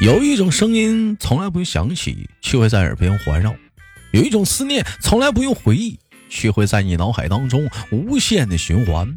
[0.00, 3.50] 有一种声音从来不用响起，却会在耳边环绕；
[4.12, 5.98] 有一种思念从来不用回忆，
[6.30, 9.14] 却会在你脑海当中无限的循环。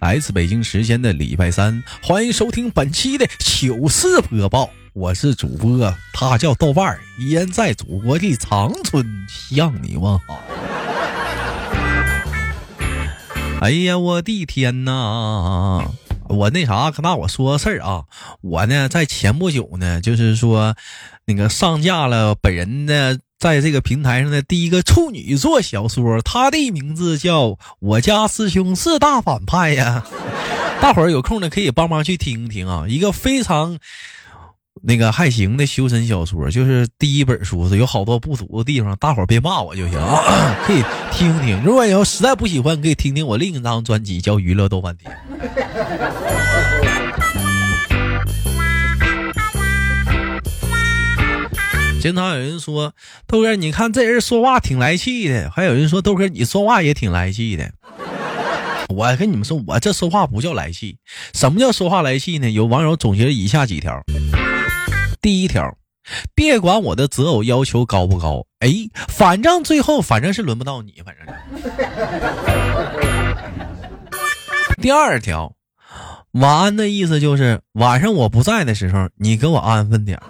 [0.00, 10.42] 来自北京时间的礼拜三，欢迎收听本期的糗事播报，我是主播，他叫豆瓣儿，依然在祖国的长春向你问好。
[13.60, 15.88] 哎呀，我的天哪！
[16.28, 18.04] 我那啥，跟大伙说个事儿啊，
[18.40, 20.74] 我呢在前不久呢，就是说，
[21.24, 27.46] 那个上架了本人呢在这个平台上的第一个处女座小说，他的名字叫
[27.80, 30.04] 《我家师兄是大反派》呀。
[30.80, 33.78] 大伙儿有空呢可以帮忙去听一听啊，一个非常。
[34.82, 39.98] 那个还行的修身小说，就是第一本书是，有好多不足的地方，大伙别骂我就行，
[40.64, 40.82] 可以
[41.12, 41.62] 听听。
[41.62, 45.12] 如果要实在不喜欢，可以听听我另一张专辑，叫《娱乐豆瓣天》。
[52.00, 52.94] 经常有人说
[53.26, 57.70] 豆哥，你看这人说话挺来气的，还有人说豆哥你说话也挺来气的。
[58.88, 60.96] 我跟你们说，我这说话不叫来气。
[61.34, 62.48] 什么叫说话来气呢？
[62.50, 64.00] 有网友总结了以下几条。
[65.20, 65.76] 第一条，
[66.34, 68.70] 别管我的择偶要求高不高，哎，
[69.08, 71.26] 反正最后反正是轮不到你，反正。
[74.80, 75.54] 第二条，
[76.32, 80.20] 晚安的意思就是晚上我不在的时候，你给我安分点。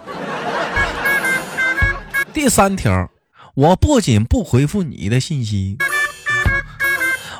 [2.33, 3.09] 第三条，
[3.53, 5.77] 我不仅不回复你的信息，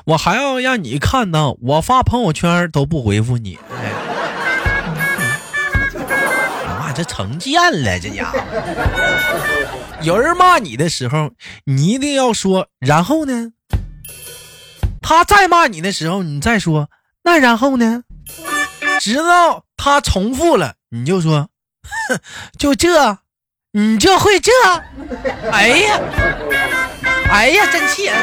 [0.06, 3.58] 我还要让你看到我发朋友圈都不回复你。
[7.00, 8.38] 这成见了，这家伙！
[10.02, 11.31] 有人骂你的时候，
[11.64, 13.53] 你一定要说，然后呢？
[15.02, 16.89] 他再骂你的时候，你再说，
[17.23, 18.03] 那然后呢？
[19.00, 21.47] 直到他重复了，你就说，
[22.58, 23.19] 就这，
[23.72, 24.52] 你就会这？
[25.53, 26.02] 哎呀，
[27.31, 28.16] 哎呀，真气人！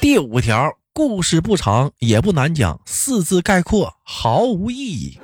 [0.00, 0.77] 第五条。
[0.98, 5.20] 故事不长也不难讲，四字概括毫无意义。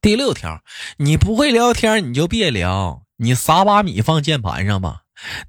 [0.00, 0.60] 第六条，
[0.96, 5.00] 你不会聊天你就别聊，你撒把米放键盘上吧，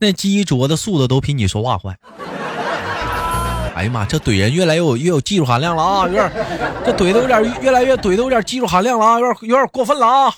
[0.01, 1.95] 那鸡啄的速度都比你说话快。
[3.73, 6.29] 哎呀妈，这怼人越来越有越有技术含量了啊，有点
[6.85, 10.33] 这怼的有点越来越怼的有点技术含量了啊，有点有点过分了啊。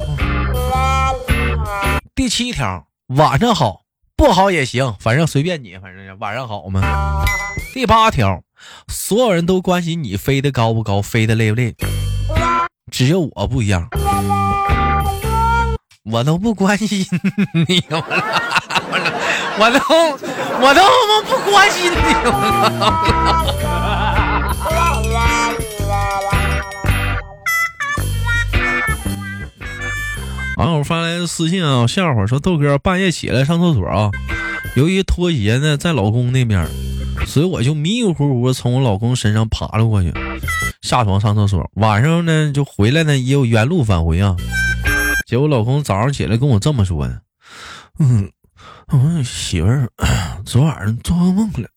[2.22, 2.86] 第七条，
[3.18, 3.82] 晚上好，
[4.16, 6.80] 不好也行，反正随便你，反正晚上好嘛。
[7.74, 8.44] 第八条，
[8.88, 11.74] 所有人都关心你飞得高不高，飞得累不累，
[12.92, 13.90] 只有我不一样，
[16.04, 17.08] 我都不关心
[17.68, 17.84] 你，
[19.58, 19.80] 我都
[20.62, 20.84] 我都
[21.24, 21.98] 不关心你。
[30.62, 34.12] 网友发来的私信啊，笑话说豆哥半夜起来上厕所啊，
[34.76, 36.70] 由于拖鞋呢在老公那边，
[37.26, 40.14] 所以我就迷迷糊糊从我老公身上爬了过去，
[40.84, 41.68] 下床上厕所。
[41.78, 44.36] 晚上呢就回来呢也有原路返回啊，
[45.26, 47.20] 结果老公早上起来跟我这么说的，
[47.98, 48.32] 嗯，
[48.90, 49.90] 我媳妇儿
[50.46, 51.70] 昨晚上做噩梦了，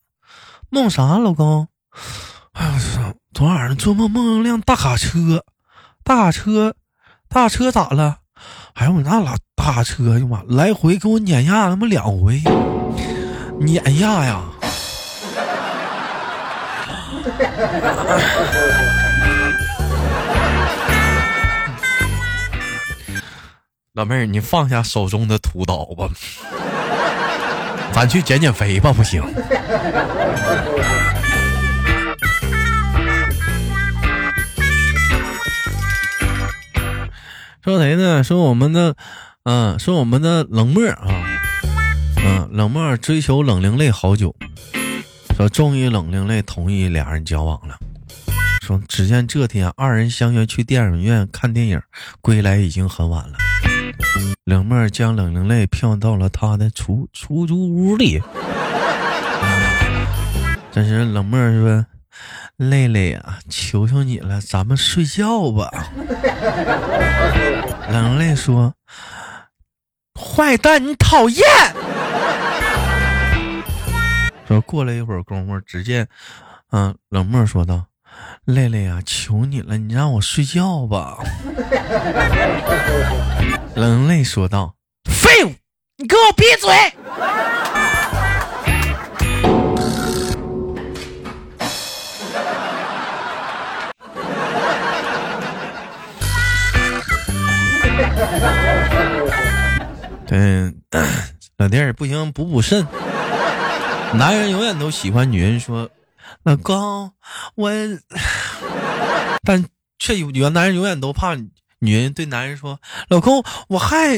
[0.69, 1.17] 梦啥？
[1.17, 1.67] 老公？
[2.51, 5.43] 哎呀，昨晚上做梦梦了辆大卡车，
[6.03, 6.75] 大卡车，
[7.27, 8.19] 大卡车咋了？
[8.75, 12.41] 哎呦我那拉大车，哎呀妈，来回给我碾压他妈两回，
[13.57, 14.41] 碾压呀！
[23.93, 26.09] 老妹儿，你放下手中的屠刀吧，
[27.93, 29.23] 咱去减减肥吧，不行。
[37.65, 38.23] 说谁呢？
[38.23, 38.95] 说我们的，
[39.41, 41.25] 嗯，说我们的冷漠啊，
[42.23, 44.35] 嗯，冷漠追求冷凝泪好久，
[45.35, 47.75] 说终于冷凝泪同意俩人交往了。
[48.61, 51.81] 说只见这天二人相约去电影院看电影，
[52.21, 53.33] 归来已经很晚了。
[54.43, 58.21] 冷漠将冷凝泪骗到了他的出出租屋里。
[60.71, 61.83] 这时冷漠说。
[62.57, 65.69] 累累呀，求求你了，咱们睡觉吧。
[67.91, 68.73] 冷泪说
[70.19, 71.45] ：“坏蛋，你讨厌。”
[74.47, 76.07] 说过了一会儿功夫，只见，
[76.71, 77.85] 嗯，冷漠说道
[78.45, 81.17] ：“累累呀，求你了，你让我睡觉吧。
[83.75, 84.75] ”冷泪说道
[85.09, 85.53] ：“废物，
[85.97, 86.69] 你给我闭嘴！”
[101.93, 102.85] 不行，补补肾。
[104.13, 105.89] 男人永远都喜欢女人说
[106.43, 107.11] ：“老公，
[107.55, 107.71] 我。
[109.43, 109.65] ”但
[109.99, 111.35] 却有有男人永远都怕
[111.79, 112.79] 女人对男人说
[113.09, 114.17] ：“老公，我还。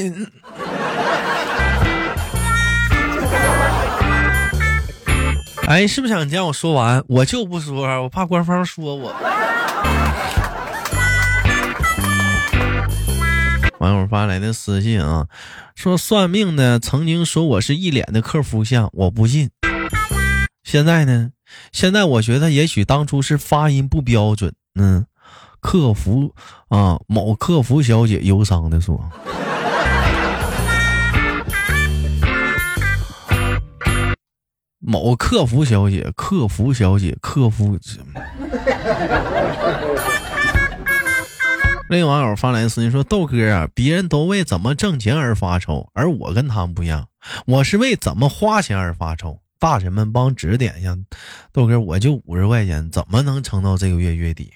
[5.66, 7.04] 哎，是不是想见我说完？
[7.08, 9.12] 我就不说，我怕官方说我。
[13.88, 15.28] 网友发来的私信啊，
[15.74, 19.50] 说算命的曾经说我是一脸的客服相，我不信。
[20.62, 21.30] 现在呢？
[21.72, 24.52] 现在我觉得也许当初是发音不标准。
[24.74, 25.06] 嗯，
[25.60, 26.34] 客服
[26.68, 29.10] 啊，某客服小姐忧伤的说。
[34.80, 37.78] 某客服小姐，客服小姐，客服。
[41.90, 47.08] 那网友发来私信说：“豆哥啊，别人都为怎么挣钱而发愁，而我跟他们不一样，
[47.46, 49.40] 我是为怎么花钱而发愁。
[49.58, 50.94] 大神们帮指点一下，
[51.50, 54.52] 豆哥，我就五十块钱，怎么能撑到这个月月底？”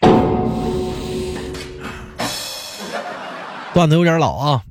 [3.73, 4.63] 段子有点老啊，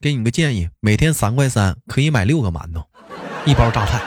[0.00, 2.82] 给你个建议：每天三块三可以买六个馒头，
[3.46, 4.02] 一包榨菜。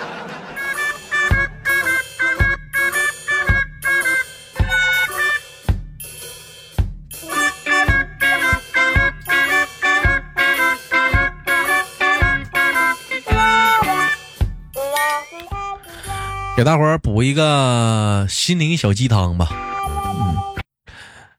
[16.61, 19.49] 给大伙儿补一个心灵小鸡汤吧。
[20.19, 20.37] 嗯，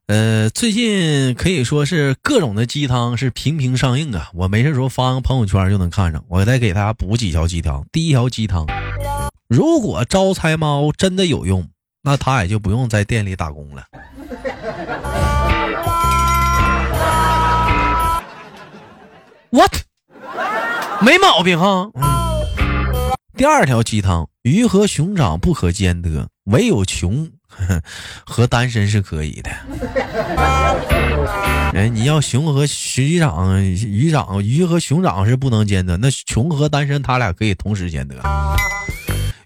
[0.08, 4.30] 呃，最近可以说是各种的鸡汤是频频上映啊。
[4.34, 6.24] 我没事时候发个朋友圈就能看上。
[6.26, 7.86] 我再给大家补几条鸡汤。
[7.92, 8.66] 第一条鸡汤：
[9.46, 11.68] 如果招财猫真的有用，
[12.02, 13.84] 那他也就不用在店里打工了。
[19.50, 19.72] What？
[21.00, 21.92] 没毛病哈。
[23.36, 24.28] 第二条鸡汤。
[24.42, 27.30] 鱼和熊掌不可兼得，唯有穷
[28.26, 29.50] 和单身是可以的。
[31.74, 38.16] 哎，你要熊和鱼掌，鱼掌鱼和熊掌是不能兼得，那穷和单身他俩可以同时兼得。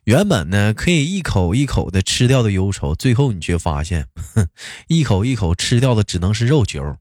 [0.04, 4.48] 原本呢可以一口一口的吃掉的忧愁，最后你却发现，哼
[4.88, 6.96] 一口一口吃掉的只能是肉球。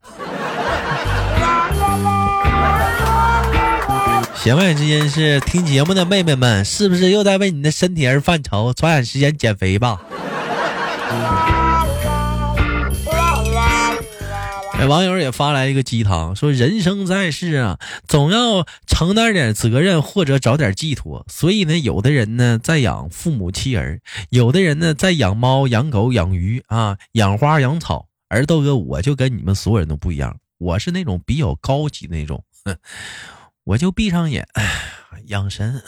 [4.44, 8.74] 弦外之音是听节目的妹妹们，是不是又在为你的身体而犯愁？
[8.74, 10.00] 抓紧时间减肥吧！
[14.74, 21.26] 哎， 网友也发来一个鸡汤，说人生在世啊，总要承担点责任或者找点寄托。
[21.28, 24.00] 所以呢，有的人呢在养父母妻儿，
[24.30, 28.08] 有的人呢在养猫养狗养鱼啊，养花养草。
[28.28, 32.44] 而豆哥，我就跟你们所有人都不一样，我是那种比较高级的那种。
[33.66, 34.48] 我就闭上眼，
[35.26, 35.82] 养神。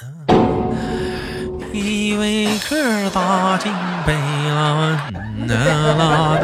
[1.72, 2.76] 一位客
[3.12, 3.72] 打进
[4.04, 5.12] 北啦，
[5.46, 6.40] 呐啦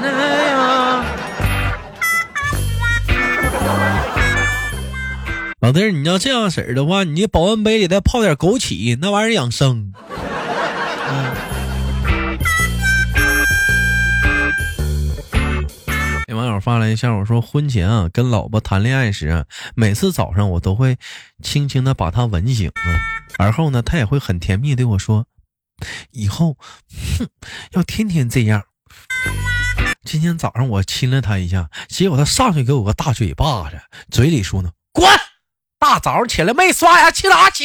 [0.00, 0.06] 呐
[0.46, 1.04] 呀！
[5.58, 9.92] 老弟儿，你要这样式儿的话，你保温杯里再泡点枸杞，那玩意儿养生。
[16.56, 19.44] 友发来一下，我说婚前啊，跟老婆谈恋爱时，
[19.74, 20.96] 每次早上我都会
[21.42, 22.90] 轻轻的把她吻醒啊，
[23.38, 25.26] 而后呢，她也会很甜蜜对我说，
[26.12, 26.56] 以后，
[27.18, 27.28] 哼，
[27.72, 28.64] 要天天这样。
[30.02, 33.78] 今天早上我亲了她一下，结果她上去给我个大嘴巴子，
[34.10, 35.06] 嘴里说呢，滚！
[35.78, 37.64] 大早上起来没刷牙，去哪去？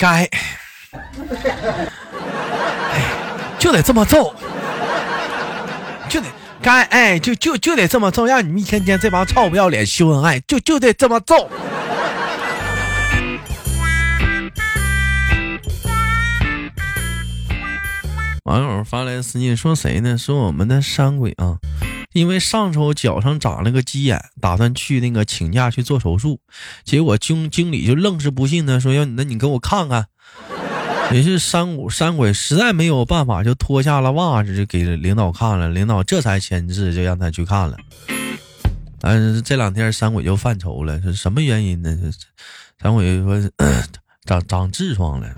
[0.00, 0.26] 该，
[3.58, 4.34] 就得这么揍，
[6.08, 6.26] 就得
[6.62, 11.50] 该，哎，就就就得这么揍，让你们一天天这帮臭不要脸秀恩爱，就就得这么揍。
[18.44, 20.16] 网友发来私信说谁呢？
[20.16, 21.58] 说我们的山鬼啊。
[22.12, 26.40] 因为上周脚上长了个鸡眼，打算去那个请假去做手术，
[26.84, 30.06] 结果经经理就愣是不信呢，说要那你给我看看。
[31.12, 37.76] 也是山鬼山鬼实在没有办法，就脱下了袜子就给领导看了，领导这才签字，就让他去看了。
[39.00, 41.98] 但是这两天山鬼就犯愁了，是什么原因呢？
[42.80, 43.40] 山鬼说
[44.24, 45.34] 长长痔疮了，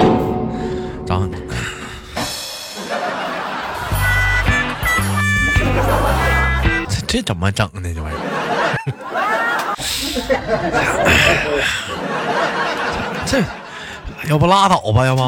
[1.07, 1.31] 长。
[7.12, 7.92] 这怎么整呢？
[7.95, 8.23] 这玩意儿，
[13.26, 13.38] 这
[14.31, 15.04] 要不拉倒吧？
[15.04, 15.23] 要不？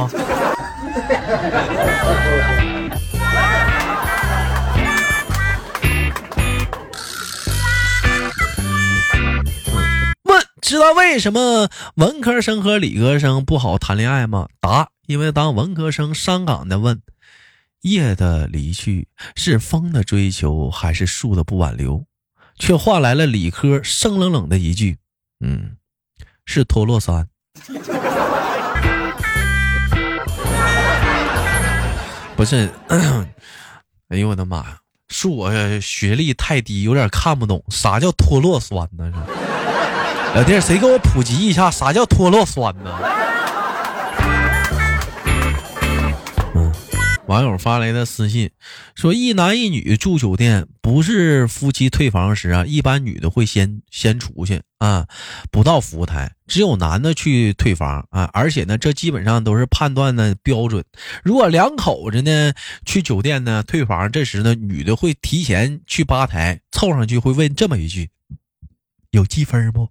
[10.23, 14.47] 问：知道为什么文科生和理科生不好谈恋爱吗？
[14.59, 17.03] 答：因为当文科生伤感的问。
[17.85, 22.03] 夜的离去是风的追求，还是树的不挽留？
[22.59, 24.97] 却换来了理科生冷冷的一句
[25.45, 25.77] ：“嗯，
[26.47, 27.29] 是脱落酸。”
[32.35, 32.71] 不是，
[34.09, 34.79] 哎呦我的妈呀！
[35.09, 39.13] 是我学历太低，有点看不懂啥叫脱落酸呢？
[40.35, 42.99] 老弟，谁给我普及一下啥叫脱落酸呢？
[47.27, 48.51] 网友发来的私信
[48.95, 55.07] 说：“一男一女住酒店，不是夫妻退房时啊，一般女的会先先出去啊，
[55.51, 58.29] 不到服务台，只有男的去退房啊。
[58.35, 60.85] 而且呢，这基本上都是判断的标准。
[61.23, 62.53] 如果两口子呢
[62.85, 68.11] 去酒店呢退房，这时呢，女的会提前去吧台凑上去，会问这么一句：
[69.13, 69.89] 有积分不？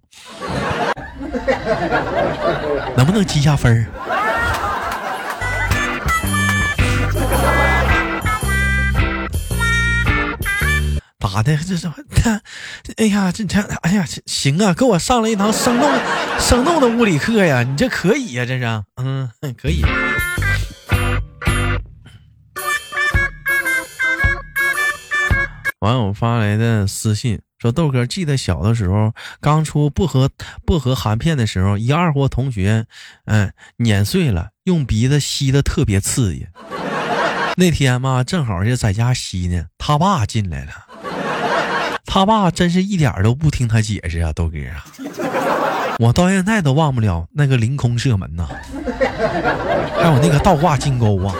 [2.96, 3.84] 能不能积下分？”
[11.34, 11.56] 咋的？
[11.56, 12.40] 这是他，
[12.96, 15.90] 哎呀，这这，哎呀，行啊，给我上了一堂生动、
[16.38, 17.64] 生动的物理课呀！
[17.64, 18.64] 你这可以呀，这是，
[18.94, 19.28] 嗯，
[19.60, 19.82] 可以。
[25.80, 30.30] 网友发来的私信说：“豆哥，记得小的时候，刚出薄荷
[30.64, 32.86] 薄荷含片的时候，一二货同学，
[33.24, 36.46] 嗯，碾碎了，用鼻子吸的特别刺激。
[37.56, 40.72] 那天嘛，正好是在家吸呢，他爸进来了。”
[42.06, 44.84] 他爸真是一点都不听他解释啊，豆哥啊！
[45.98, 48.48] 我到现在都忘不了那个凌空射门呐，
[49.96, 51.34] 还有那个倒挂金钩啊！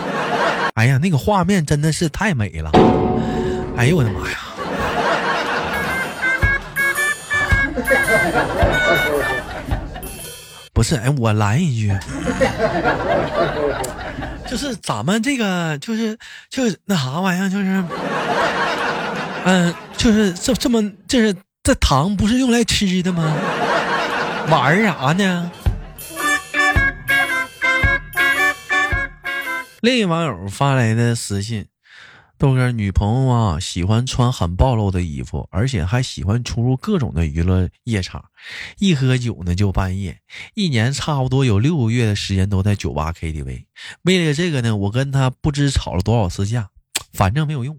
[0.74, 2.70] 哎呀，那个画面真的是太美了！
[3.76, 4.38] 哎呦我的妈呀！
[10.72, 11.96] 不是，哎，我来一句，
[14.48, 16.18] 就是咱们这个，就是
[16.50, 17.84] 就是那啥玩意儿，就是。
[19.44, 23.36] 嗯，就是这这么，这是这糖不是用来吃的吗？
[24.48, 25.50] 玩啥呢？
[29.82, 31.66] 另一网友发来的私信：
[32.38, 38.24] 豆哥，女朋友啊，喜欢穿很暴露的衣服，而且还喜欢出入各种的娱乐夜场，
[38.78, 40.20] 一喝酒呢就半夜，
[40.54, 43.66] 一年差不多有六个月的时间都在酒吧 KTV。
[44.04, 46.70] 为了这个呢，我跟他不知吵了多少次架，
[47.12, 47.78] 反正没有用。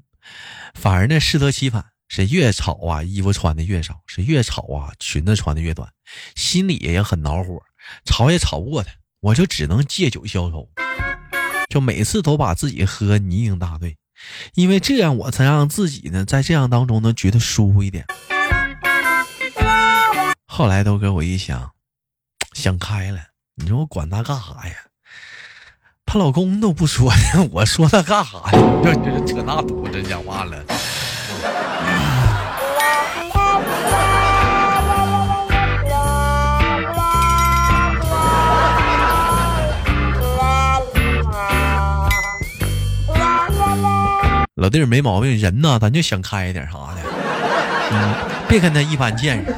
[0.74, 5.90] 反而呢，适得其反，是越吵啊，衣服穿的越少；是越吵啊，裙子穿的越短。
[6.36, 7.62] 心里也很恼火，
[8.06, 8.92] 吵也吵不过他，
[9.22, 10.70] 我就只能借酒消愁，
[11.70, 13.98] 就每次都把自己喝泥泞大醉，
[14.54, 18.06] 因为这样我才让自己呢，在这样当中呢，觉得舒服一点。
[20.48, 21.72] 后来都给我一想，
[22.54, 23.20] 想开了，
[23.56, 24.76] 你说我管他干啥呀？
[26.06, 28.60] 她老公都不说呢，我说他干啥呀？
[28.84, 30.56] 这这扯那犊子讲话了。
[44.56, 47.02] 老弟儿没毛病，人呐，咱就想开一点啥的，
[47.92, 48.16] 嗯，
[48.48, 49.54] 别跟他一般见识。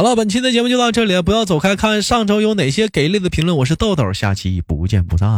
[0.00, 3.58] 好了，本期的节目就到这里了，不要走开，看上周有哪些给力的评论。
[3.58, 5.28] 我是豆豆，下期不见不散。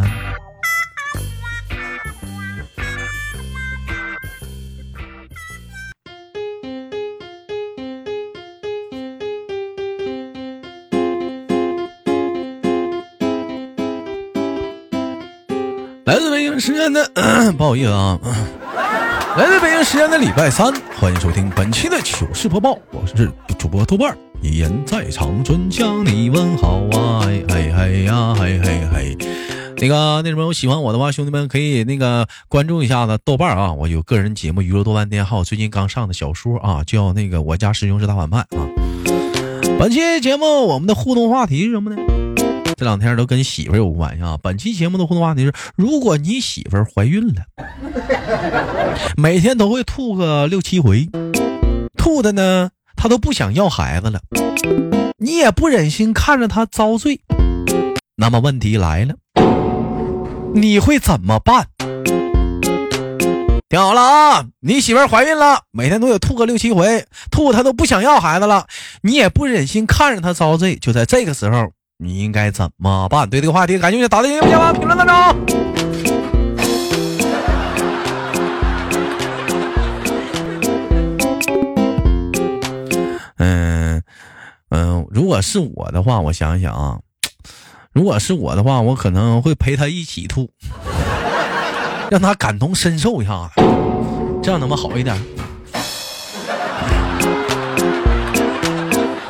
[16.04, 17.10] 来自北京时间的，
[17.58, 18.16] 不好意思啊。
[19.36, 23.28] 来自北京时间的礼拜三，欢迎收听本期的糗事播报，我是
[23.58, 29.16] 主播豆瓣儿一言在长春向你问好啊，嘿嘿呀，嘿嘿嘿。
[29.76, 38.66] 那个那什么，喜欢我的话，兄弟们可以那个关注一下子豆瓣啊，我有个人节目娱乐多半天，还有最近刚上的小说啊，叫那个我家师兄是大反派啊。
[39.78, 42.02] 本期节目我们的互动话题是什么呢？
[42.76, 44.36] 这两天都跟媳妇有关系啊！
[44.42, 47.44] 本期节目的互动话题是：如果你媳妇怀孕了，
[49.16, 51.08] 每天都会吐个六七回，
[51.96, 52.70] 吐的呢，
[53.02, 54.20] 她都不想要孩子了，
[55.18, 57.20] 你也不忍心看着她遭罪，
[58.14, 59.16] 那么问题来了，
[60.54, 61.66] 你会怎么办？
[63.68, 68.68] 听好了啊，你媳妇怀孕了，每天都得吐个六七回，吐她都不想要孩子了，
[69.02, 73.28] 你也不忍心看着她遭罪，就在这个时候，你应该怎么办？
[73.28, 75.61] 对这个话题，感兴趣打在节目下方评论当中。
[84.74, 86.98] 嗯，如果是我的话，我想想啊，
[87.92, 90.48] 如果是我的话，我可能会陪他一起吐，
[92.10, 93.62] 让他感同身受一下子，
[94.42, 95.14] 这样能不能好一点？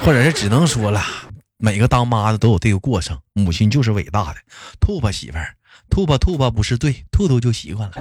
[0.04, 1.00] 或者是只能说了，
[1.58, 4.36] 每个当妈的都有这个过程，母亲就是伟大的。
[4.78, 5.56] 吐吧，媳妇儿，
[5.90, 7.96] 吐吧，吐吧，不是对，吐吐就习惯了。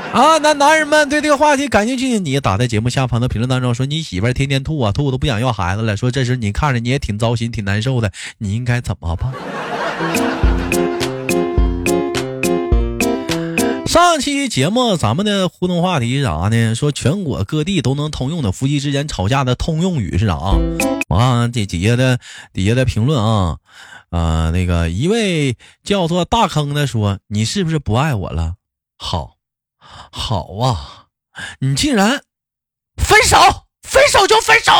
[0.12, 9.32] 啊，男男人们对这个话题感兴趣，你打在节目下方的评论当中说你媳妇儿天天吐啊吐都不想要孩子了，说这时你看着你也挺糟心挺难受的，你应该怎么办？
[13.86, 16.74] 上期节目咱们的互动话题是啥呢？
[16.74, 20.36] 说全国各地都能通用的夫妻之间吵架的通用语是啥？
[21.08, 22.18] 我看这底下的
[22.52, 23.58] 底下的评论啊，
[24.10, 28.54] 啊那个一位叫做大坑的说你是不是不爱我了？
[28.98, 29.39] 好。
[30.10, 31.06] 好啊，
[31.60, 32.22] 你竟然
[32.96, 33.36] 分手，
[33.82, 34.72] 分手就分手。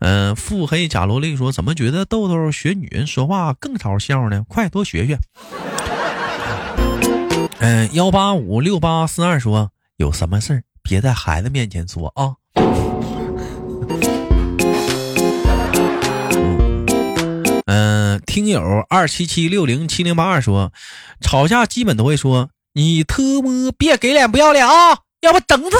[0.00, 4.44] 嗯，腹黑假萝莉说：“怎么觉得豆豆学女人说话更招笑呢？
[4.48, 5.18] 快多学学。”
[7.60, 12.36] 嗯，幺八五六八四二说：“有什么事儿别在孩子面前说啊。”
[18.26, 20.72] 听友二七七六零七零八二说，
[21.20, 25.76] 吵架基本都会说你特么别给脸不要脸啊，要不整死。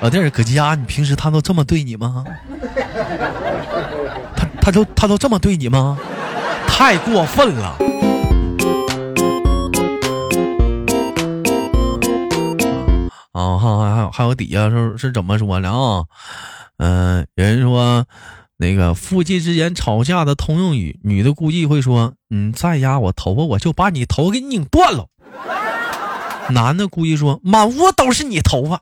[0.00, 2.24] 老弟儿搁家，你平时他都这么对你吗？
[4.36, 5.98] 他他都他都这么对你吗？
[6.66, 7.76] 太过分了。
[13.32, 16.04] 啊，还还有还有底下是是怎么说的啊？
[16.78, 18.06] 嗯，有人说。
[18.60, 25.06] 那个夫妻之间吵架的通用语，女的估计会说：“你再压我头发，我就把你头给拧断了。”
[26.52, 28.78] 男的估计说：“满屋都是你头发。”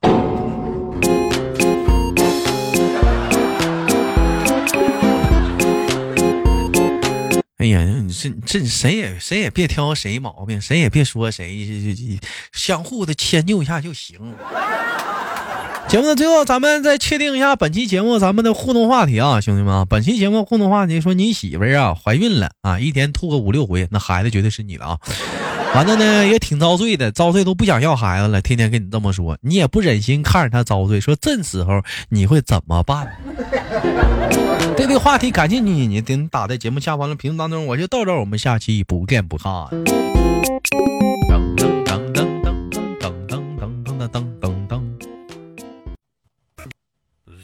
[7.58, 12.18] 哎呀，你这这谁也谁也别挑谁毛病，谁也别说谁，
[12.52, 14.34] 相互的迁就一下就行。
[15.88, 19.86] 节目的最后，咱们再确定一下本期节目咱们的互动话题啊，兄弟们！
[19.88, 24.98] 本期节目互动话题说你媳妇儿啊 怀孕了啊，一天吐个五六回，那孩子绝对是你的啊！
[25.74, 33.08] 完了呢也挺遭罪的，遭罪都不想要孩子了，天天跟你这么说，你也不忍心看着他遭罪，说这时候你会怎么办？
[34.76, 39.50] 对 这个话题感兴趣，你等打在节目下方的评论当中，我就到这儿，我们下期不见不散。